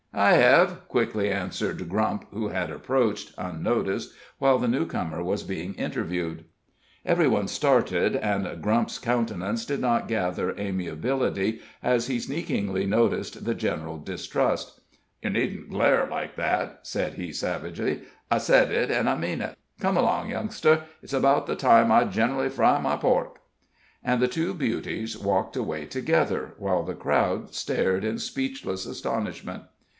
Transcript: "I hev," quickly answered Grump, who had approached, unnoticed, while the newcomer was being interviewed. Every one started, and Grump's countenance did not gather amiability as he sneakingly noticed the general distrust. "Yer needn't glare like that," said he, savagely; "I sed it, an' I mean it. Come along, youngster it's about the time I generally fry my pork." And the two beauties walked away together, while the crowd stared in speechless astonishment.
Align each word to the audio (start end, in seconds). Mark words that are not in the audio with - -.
"I 0.13 0.31
hev," 0.33 0.89
quickly 0.89 1.29
answered 1.29 1.87
Grump, 1.87 2.25
who 2.31 2.49
had 2.49 2.69
approached, 2.69 3.33
unnoticed, 3.37 4.11
while 4.39 4.57
the 4.57 4.67
newcomer 4.67 5.23
was 5.23 5.43
being 5.43 5.73
interviewed. 5.75 6.43
Every 7.05 7.27
one 7.27 7.47
started, 7.47 8.15
and 8.15 8.61
Grump's 8.61 8.97
countenance 8.97 9.63
did 9.63 9.79
not 9.79 10.09
gather 10.09 10.57
amiability 10.59 11.61
as 11.83 12.07
he 12.07 12.19
sneakingly 12.19 12.85
noticed 12.85 13.45
the 13.45 13.53
general 13.53 13.99
distrust. 13.99 14.81
"Yer 15.21 15.29
needn't 15.29 15.69
glare 15.69 16.07
like 16.09 16.35
that," 16.35 16.79
said 16.81 17.13
he, 17.13 17.31
savagely; 17.31 18.01
"I 18.29 18.39
sed 18.39 18.69
it, 18.71 18.91
an' 18.91 19.07
I 19.07 19.15
mean 19.15 19.39
it. 19.39 19.55
Come 19.79 19.97
along, 19.97 20.31
youngster 20.31 20.83
it's 21.01 21.13
about 21.13 21.45
the 21.45 21.55
time 21.55 21.91
I 21.91 22.03
generally 22.05 22.49
fry 22.49 22.81
my 22.81 22.97
pork." 22.97 23.39
And 24.03 24.19
the 24.21 24.27
two 24.27 24.55
beauties 24.55 25.17
walked 25.17 25.55
away 25.55 25.85
together, 25.85 26.55
while 26.57 26.83
the 26.83 26.95
crowd 26.95 27.53
stared 27.53 28.03
in 28.03 28.17
speechless 28.19 28.85
astonishment. 28.87 29.63